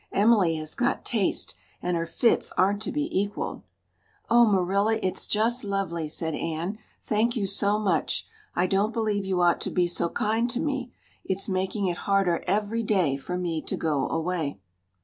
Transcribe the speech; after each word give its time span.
Emily 0.11 0.55
has 0.55 0.73
got 0.73 1.05
taste, 1.05 1.53
and 1.79 1.95
her 1.95 2.07
fits 2.07 2.51
aren't 2.57 2.81
to 2.81 2.91
be 2.91 3.07
equaled." 3.15 3.61
"Oh, 4.31 4.47
Marilla, 4.47 4.97
it's 5.03 5.27
just 5.27 5.63
lovely," 5.63 6.09
said 6.09 6.33
Anne. 6.33 6.79
"Thank 7.03 7.35
you 7.35 7.45
so 7.45 7.77
much. 7.77 8.25
I 8.55 8.65
don't 8.65 8.93
believe 8.93 9.25
you 9.25 9.41
ought 9.41 9.61
to 9.61 9.69
be 9.69 9.87
so 9.87 10.09
kind 10.09 10.49
to 10.49 10.59
me 10.59 10.91
it's 11.23 11.47
making 11.47 11.85
it 11.85 11.97
harder 12.09 12.43
every 12.47 12.81
day 12.81 13.15
for 13.15 13.37
me 13.37 13.61
to 13.61 13.77
go 13.77 14.07
away." 14.09 14.59